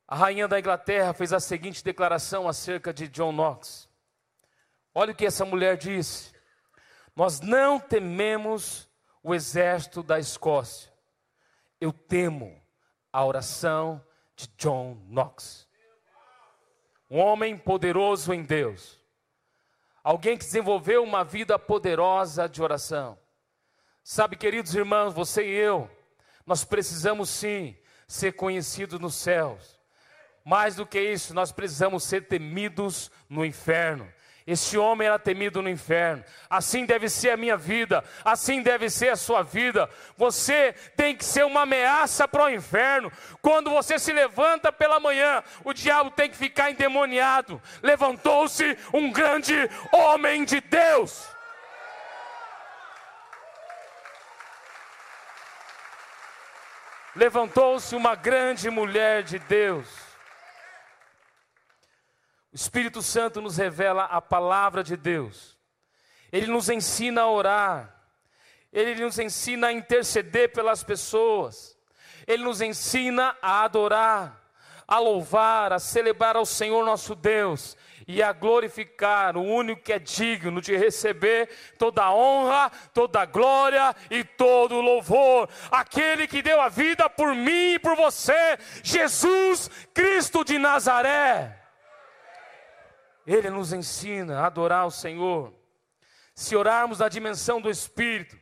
[0.07, 3.87] A rainha da Inglaterra fez a seguinte declaração acerca de John Knox.
[4.95, 6.33] Olha o que essa mulher disse:
[7.19, 8.87] Nós não tememos
[9.21, 10.89] o exército da Escócia,
[11.77, 12.63] eu temo
[13.11, 14.01] a oração
[14.37, 15.67] de John Knox.
[17.11, 19.03] Um homem poderoso em Deus.
[20.01, 23.19] Alguém que desenvolveu uma vida poderosa de oração.
[24.01, 25.91] Sabe, queridos irmãos, você e eu,
[26.45, 27.77] nós precisamos sim
[28.07, 29.77] ser conhecidos nos céus.
[30.45, 34.09] Mais do que isso, nós precisamos ser temidos no inferno.
[34.51, 36.25] Este homem era temido no inferno.
[36.49, 39.87] Assim deve ser a minha vida, assim deve ser a sua vida.
[40.17, 43.11] Você tem que ser uma ameaça para o inferno.
[43.43, 47.61] Quando você se levanta pela manhã, o diabo tem que ficar endemoniado.
[47.83, 49.53] Levantou-se um grande
[49.91, 51.29] homem de Deus.
[57.15, 60.08] Levantou-se uma grande mulher de Deus.
[62.59, 65.57] Espírito Santo nos revela a palavra de Deus.
[66.29, 67.95] Ele nos ensina a orar.
[68.73, 71.77] Ele nos ensina a interceder pelas pessoas.
[72.27, 74.51] Ele nos ensina a adorar,
[74.85, 79.99] a louvar, a celebrar ao Senhor nosso Deus e a glorificar o único que é
[79.99, 85.47] digno de receber toda a honra, toda a glória e todo o louvor.
[85.71, 91.58] Aquele que deu a vida por mim e por você, Jesus Cristo de Nazaré.
[93.31, 95.53] Ele nos ensina a adorar o Senhor.
[96.33, 98.35] Se orarmos na dimensão do Espírito,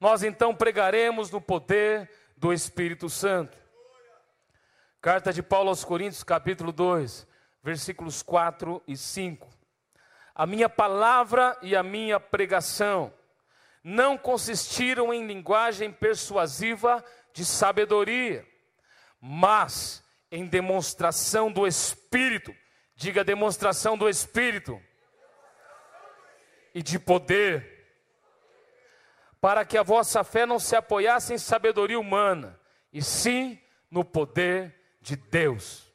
[0.00, 3.56] nós então pregaremos no poder do Espírito Santo.
[5.00, 7.24] Carta de Paulo aos Coríntios, capítulo 2,
[7.62, 9.48] versículos 4 e 5.
[10.34, 13.14] A minha palavra e a minha pregação
[13.84, 18.44] não consistiram em linguagem persuasiva de sabedoria,
[19.20, 22.52] mas em demonstração do Espírito
[22.94, 24.80] Diga demonstração do Espírito
[26.74, 27.86] e de poder,
[29.40, 32.58] para que a vossa fé não se apoiasse em sabedoria humana,
[32.92, 35.92] e sim no poder de Deus.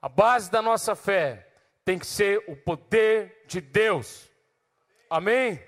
[0.00, 1.48] A base da nossa fé
[1.84, 4.30] tem que ser o poder de Deus.
[5.10, 5.62] Amém?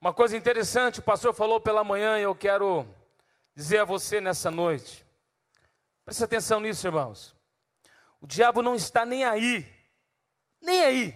[0.00, 2.86] Uma coisa interessante, o pastor falou pela manhã e eu quero
[3.54, 5.04] dizer a você nessa noite.
[6.04, 7.33] Preste atenção nisso, irmãos.
[8.24, 9.70] O diabo não está nem aí,
[10.58, 11.12] nem aí,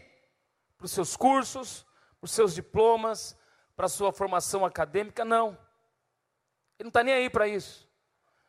[0.76, 1.86] para os seus cursos,
[2.20, 3.34] para os seus diplomas,
[3.74, 5.56] para a sua formação acadêmica, não.
[6.78, 7.88] Ele não está nem aí para isso.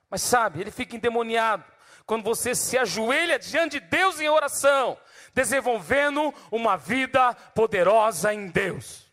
[0.09, 1.63] Mas sabe, ele fica endemoniado
[2.05, 4.99] quando você se ajoelha diante de Deus em oração,
[5.33, 9.09] desenvolvendo uma vida poderosa em Deus.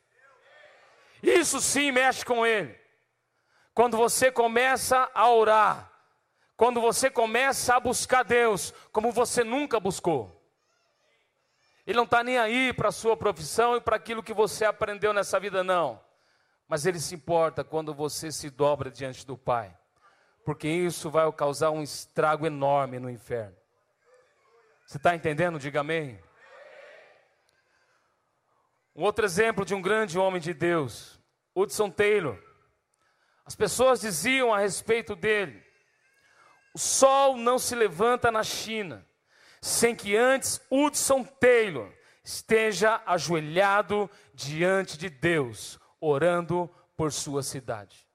[1.23, 2.77] Isso sim mexe com ele.
[3.73, 5.96] Quando você começa a orar,
[6.57, 10.33] quando você começa a buscar Deus como você nunca buscou.
[11.87, 15.13] Ele não está nem aí para a sua profissão e para aquilo que você aprendeu
[15.13, 16.01] nessa vida, não.
[16.67, 19.77] Mas ele se importa quando você se dobra diante do Pai
[20.47, 23.57] porque isso vai causar um estrago enorme no inferno.
[24.87, 25.59] Você está entendendo?
[25.59, 26.23] Diga amém.
[28.95, 31.21] Um outro exemplo de um grande homem de Deus,
[31.53, 32.41] Hudson Taylor.
[33.45, 35.66] As pessoas diziam a respeito dele:
[36.77, 39.03] o sol não se levanta na China
[39.63, 41.91] sem que antes Hudson Taylor
[42.23, 48.07] esteja ajoelhado diante de Deus, orando por sua cidade.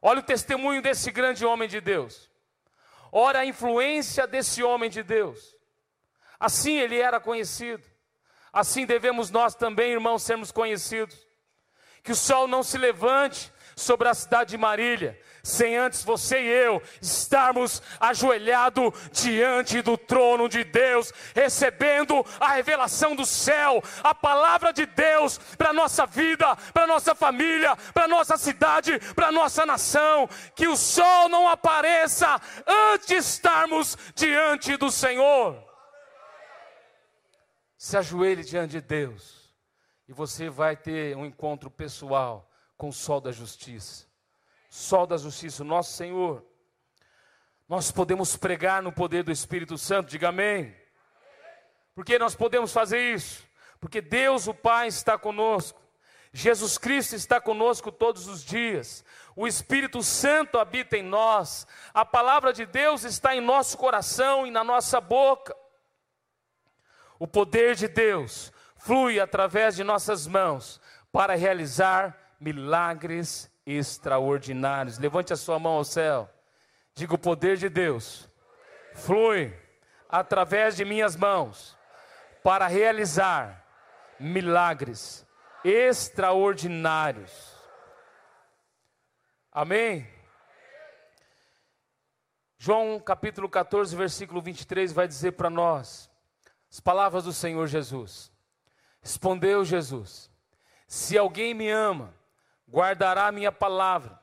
[0.00, 2.30] Olha o testemunho desse grande homem de Deus.
[3.12, 5.54] Olha a influência desse homem de Deus.
[6.40, 7.86] Assim ele era conhecido.
[8.50, 11.28] Assim devemos nós também, irmãos, sermos conhecidos.
[12.02, 16.48] Que o sol não se levante sobre a cidade de Marília, sem antes você e
[16.48, 24.72] eu estarmos ajoelhados diante do trono de Deus, recebendo a revelação do céu, a palavra
[24.72, 29.28] de Deus para a nossa vida, para a nossa família, para a nossa cidade, para
[29.28, 30.28] a nossa nação.
[30.54, 35.56] Que o sol não apareça antes de estarmos diante do Senhor.
[37.76, 39.54] Se ajoelhe diante de Deus
[40.08, 42.47] e você vai ter um encontro pessoal
[42.78, 44.06] com o sol da justiça.
[44.70, 46.46] Sol da justiça, nosso Senhor.
[47.68, 50.74] Nós podemos pregar no poder do Espírito Santo, diga amém.
[51.94, 53.42] Por que nós podemos fazer isso?
[53.80, 55.82] Porque Deus, o Pai, está conosco.
[56.32, 59.04] Jesus Cristo está conosco todos os dias.
[59.34, 61.66] O Espírito Santo habita em nós.
[61.92, 65.56] A palavra de Deus está em nosso coração e na nossa boca.
[67.18, 74.98] O poder de Deus flui através de nossas mãos para realizar milagres extraordinários.
[74.98, 76.28] Levante a sua mão ao céu.
[76.94, 78.28] Diga: o poder de Deus
[78.94, 79.54] flui
[80.08, 81.76] através de minhas mãos
[82.42, 83.64] para realizar
[84.18, 85.26] milagres
[85.64, 87.56] extraordinários.
[89.52, 90.08] Amém?
[92.58, 96.10] João capítulo 14, versículo 23 vai dizer para nós
[96.70, 98.32] as palavras do Senhor Jesus.
[99.00, 100.30] Respondeu Jesus:
[100.86, 102.14] Se alguém me ama,
[102.70, 104.18] guardará minha palavra.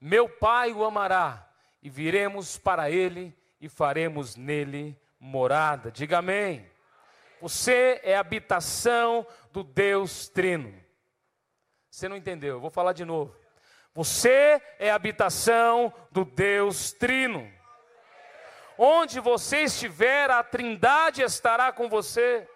[0.00, 1.48] Meu Pai o amará,
[1.82, 5.90] e viremos para ele e faremos nele morada.
[5.90, 6.68] Diga amém.
[7.40, 10.74] Você é habitação do Deus Trino.
[11.90, 12.56] Você não entendeu?
[12.56, 13.34] Eu vou falar de novo.
[13.94, 17.50] Você é habitação do Deus Trino.
[18.76, 22.48] Onde você estiver, a Trindade estará com você.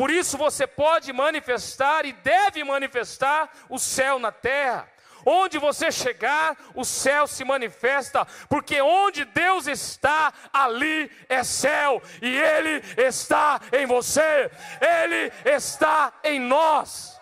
[0.00, 4.88] Por isso você pode manifestar e deve manifestar o céu na terra.
[5.26, 12.34] Onde você chegar, o céu se manifesta, porque onde Deus está, ali é céu, e
[12.34, 17.20] Ele está em você, Ele está em nós.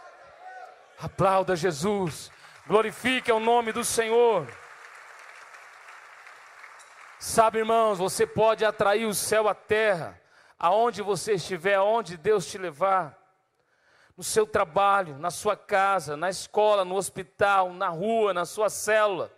[1.01, 2.31] Aplauda Jesus,
[2.65, 4.47] glorifique o nome do Senhor.
[7.19, 10.28] Sabe, irmãos, você pode atrair o céu à terra
[10.59, 13.17] aonde você estiver, aonde Deus te levar,
[14.17, 19.33] no seu trabalho, na sua casa, na escola, no hospital, na rua, na sua célula,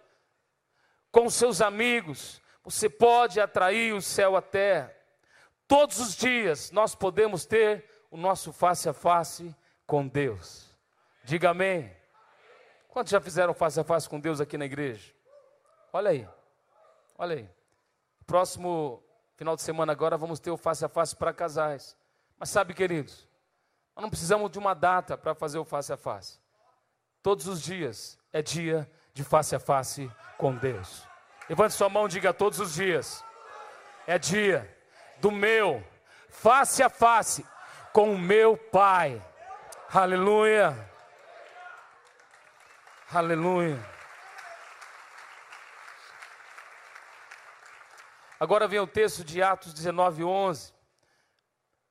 [1.13, 4.95] com seus amigos, você pode atrair o céu à terra.
[5.69, 9.55] Todos os dias nós podemos ter o nosso face a face
[9.87, 10.71] com Deus.
[11.25, 11.95] Diga amém.
[12.89, 15.13] Quantos já fizeram face a face com Deus aqui na igreja?
[15.93, 16.29] Olha aí,
[17.19, 17.51] olha aí.
[18.27, 19.03] Próximo
[19.41, 21.97] Final de semana agora vamos ter o face a face para casais.
[22.39, 23.27] Mas sabe, queridos,
[23.97, 26.39] nós não precisamos de uma data para fazer o face a face.
[27.23, 31.09] Todos os dias é dia de face a face com Deus.
[31.49, 33.25] Levante sua mão e diga todos os dias.
[34.07, 34.77] É dia
[35.23, 35.83] do meu
[36.29, 37.43] face a face
[37.95, 39.27] com o meu Pai.
[39.91, 40.77] Aleluia.
[43.11, 44.00] Aleluia.
[48.41, 50.73] Agora vem o texto de Atos 19, 11.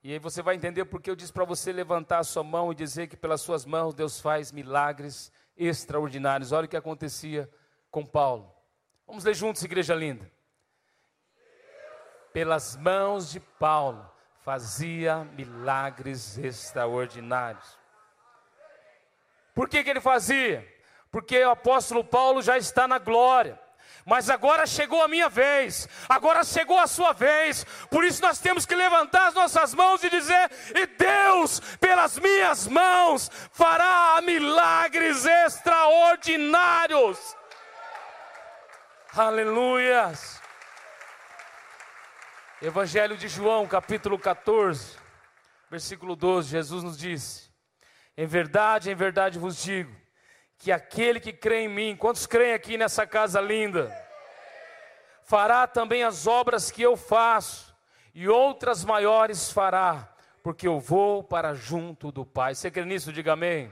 [0.01, 2.75] E aí você vai entender porque eu disse para você levantar a sua mão e
[2.75, 6.51] dizer que pelas suas mãos Deus faz milagres extraordinários.
[6.51, 7.47] Olha o que acontecia
[7.91, 8.51] com Paulo.
[9.05, 10.27] Vamos ler juntos, igreja linda.
[12.33, 14.09] Pelas mãos de Paulo
[14.41, 17.77] fazia milagres extraordinários.
[19.53, 20.67] Por que, que ele fazia?
[21.11, 23.59] Porque o apóstolo Paulo já está na glória.
[24.09, 28.65] Mas agora chegou a minha vez, agora chegou a sua vez, por isso nós temos
[28.65, 37.19] que levantar as nossas mãos e dizer: e Deus, pelas minhas mãos, fará milagres extraordinários.
[39.15, 40.41] Aleluias.
[42.63, 44.97] Evangelho de João, capítulo 14,
[45.69, 47.51] versículo 12, Jesus nos disse:
[48.17, 49.98] Em verdade, em verdade vos digo,
[50.59, 53.89] que aquele que crê em mim, quantos creem aqui nessa casa linda,
[55.23, 57.73] fará também as obras que eu faço,
[58.13, 62.53] e outras maiores fará, porque eu vou para junto do Pai.
[62.53, 63.13] Você crê nisso?
[63.13, 63.71] Diga amém.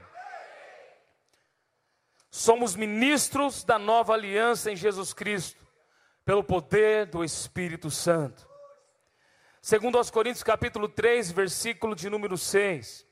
[2.30, 5.66] Somos ministros da nova aliança em Jesus Cristo,
[6.24, 8.48] pelo poder do Espírito Santo.
[9.60, 13.07] Segundo aos Coríntios capítulo 3, versículo de número 6.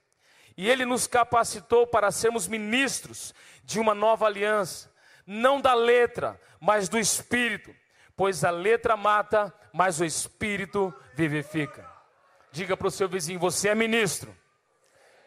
[0.57, 4.91] E ele nos capacitou para sermos ministros de uma nova aliança,
[5.27, 7.75] não da letra, mas do espírito,
[8.17, 11.87] pois a letra mata, mas o espírito vivifica.
[12.51, 14.35] Diga para o seu vizinho: você é ministro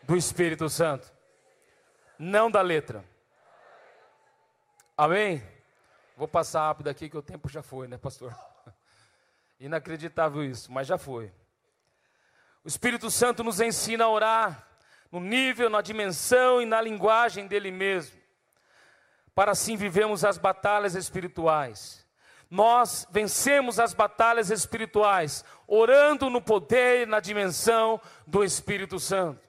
[0.02, 1.12] do Espírito Santo,
[2.18, 3.06] não da letra.
[4.98, 5.44] Amém?
[6.18, 8.36] Vou passar rápido aqui que o tempo já foi, né, pastor?
[9.60, 11.32] Inacreditável isso, mas já foi.
[12.64, 14.69] O Espírito Santo nos ensina a orar
[15.12, 18.20] no nível, na dimensão e na linguagem dele mesmo
[19.40, 22.06] para assim vivemos as batalhas espirituais.
[22.52, 29.40] Nós vencemos as batalhas espirituais orando no poder e na dimensão do Espírito Santo.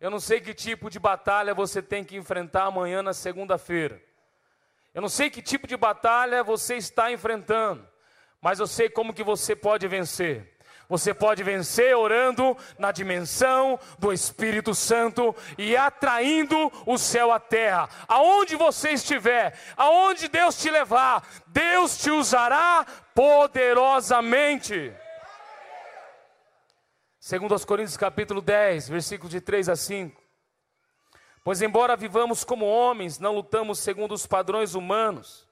[0.00, 4.02] Eu não sei que tipo de batalha você tem que enfrentar amanhã na segunda-feira.
[4.92, 7.86] Eu não sei que tipo de batalha você está enfrentando,
[8.40, 10.51] mas eu sei como que você pode vencer.
[10.92, 17.88] Você pode vencer orando na dimensão do Espírito Santo e atraindo o céu à terra.
[18.06, 22.84] Aonde você estiver, aonde Deus te levar, Deus te usará
[23.14, 24.94] poderosamente.
[27.18, 30.20] Segundo Coríntios capítulo 10, versículos de 3 a 5.
[31.42, 35.48] Pois embora vivamos como homens, não lutamos segundo os padrões humanos.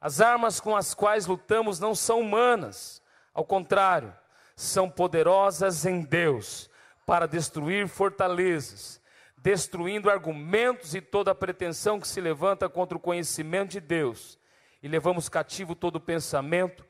[0.00, 3.02] As armas com as quais lutamos não são humanas,
[3.34, 4.14] ao contrário,
[4.60, 6.68] são poderosas em Deus
[7.06, 9.00] para destruir fortalezas,
[9.38, 14.38] destruindo argumentos e toda pretensão que se levanta contra o conhecimento de Deus,
[14.82, 16.84] e levamos cativo todo pensamento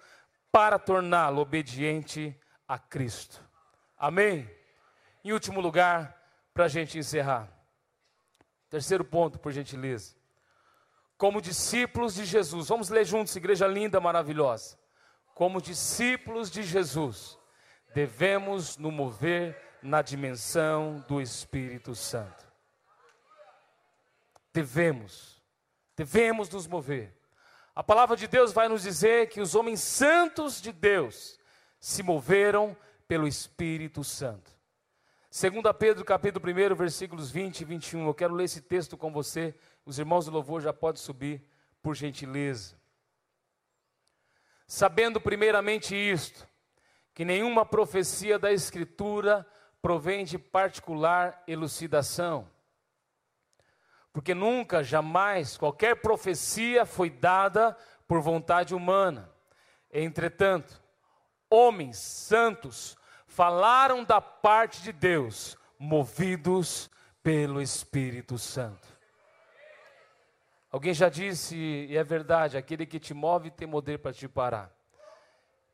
[0.50, 3.40] para torná-lo obediente a Cristo.
[3.96, 4.50] Amém?
[5.22, 6.20] Em último lugar,
[6.52, 7.48] para a gente encerrar.
[8.68, 10.16] Terceiro ponto, por gentileza.
[11.16, 14.76] Como discípulos de Jesus, vamos ler juntos, igreja linda, maravilhosa.
[15.34, 17.39] Como discípulos de Jesus,
[17.94, 22.46] devemos nos mover na dimensão do Espírito Santo.
[24.52, 25.42] Devemos,
[25.96, 27.16] devemos nos mover.
[27.74, 31.38] A palavra de Deus vai nos dizer que os homens santos de Deus
[31.78, 32.76] se moveram
[33.06, 34.50] pelo Espírito Santo.
[35.30, 38.06] Segundo Pedro, capítulo 1, versículos 20 e 21.
[38.06, 39.54] Eu quero ler esse texto com você.
[39.86, 41.40] Os irmãos do louvor já podem subir,
[41.80, 42.74] por gentileza.
[44.66, 46.49] Sabendo primeiramente isto,
[47.20, 49.46] que nenhuma profecia da Escritura
[49.82, 52.48] provém de particular elucidação.
[54.10, 57.76] Porque nunca, jamais, qualquer profecia foi dada
[58.08, 59.30] por vontade humana.
[59.92, 60.82] Entretanto,
[61.50, 62.96] homens santos
[63.26, 66.90] falaram da parte de Deus, movidos
[67.22, 68.88] pelo Espírito Santo.
[70.72, 74.79] Alguém já disse, e é verdade, aquele que te move tem poder para te parar.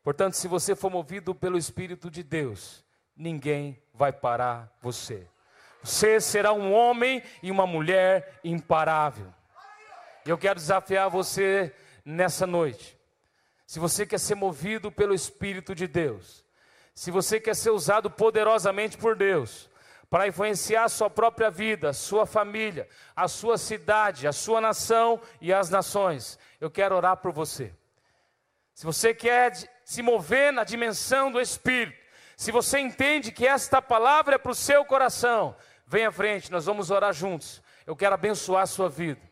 [0.07, 2.85] Portanto, se você for movido pelo Espírito de Deus,
[3.17, 5.27] ninguém vai parar você.
[5.83, 9.35] Você será um homem e uma mulher imparável.
[10.25, 12.97] Eu quero desafiar você nessa noite.
[13.67, 16.45] Se você quer ser movido pelo Espírito de Deus,
[16.95, 19.69] se você quer ser usado poderosamente por Deus,
[20.09, 25.21] para influenciar a sua própria vida, a sua família, a sua cidade, a sua nação
[25.41, 27.75] e as nações, eu quero orar por você.
[28.77, 29.55] Se você quer
[29.87, 31.97] se mover na dimensão do Espírito,
[32.37, 35.57] se você entende que esta palavra é para o seu coração,
[35.87, 37.63] vem à frente, nós vamos orar juntos.
[37.87, 39.23] Eu quero abençoar a sua vida,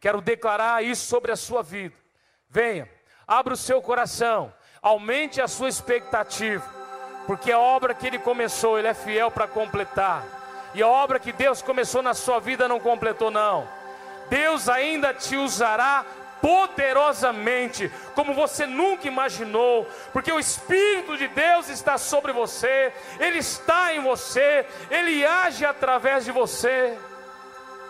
[0.00, 1.94] quero declarar isso sobre a sua vida.
[2.48, 2.90] Venha,
[3.26, 4.52] abra o seu coração,
[4.82, 6.64] Aumente a sua expectativa,
[7.24, 10.24] porque a obra que Ele começou, Ele é fiel para completar.
[10.74, 13.68] E a obra que Deus começou na sua vida não completou, não.
[14.28, 16.04] Deus ainda te usará
[16.42, 23.94] poderosamente, como você nunca imaginou, porque o Espírito de Deus está sobre você, Ele está
[23.94, 26.98] em você, Ele age através de você.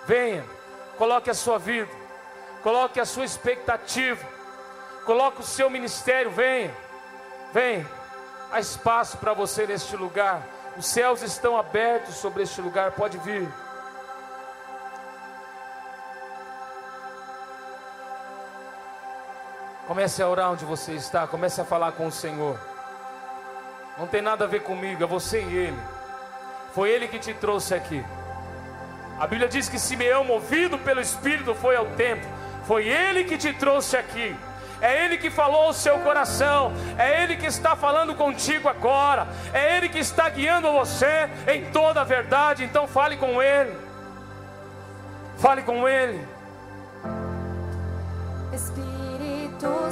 [0.07, 0.45] Venha,
[0.99, 1.91] coloque a sua vida,
[2.63, 4.23] coloque a sua expectativa,
[5.07, 6.77] coloque o seu ministério, venha,
[7.55, 7.89] venha,
[8.51, 10.43] há espaço para você neste lugar,
[10.77, 13.49] os céus estão abertos sobre este lugar, pode vir.
[19.87, 22.59] Comece a orar onde você está, comece a falar com o Senhor.
[23.99, 25.79] Não tem nada a ver comigo, é você e Ele.
[26.75, 28.05] Foi Ele que te trouxe aqui.
[29.19, 32.29] A Bíblia diz que Simeão, movido pelo Espírito, foi ao templo.
[32.67, 34.35] Foi Ele que te trouxe aqui.
[34.81, 36.73] É Ele que falou ao seu coração.
[36.99, 39.29] É Ele que está falando contigo agora.
[39.53, 42.65] É Ele que está guiando você em toda a verdade.
[42.65, 43.77] Então fale com Ele.
[45.39, 46.27] Fale com Ele.
[48.53, 48.92] Espírito.
[49.63, 49.92] Santo.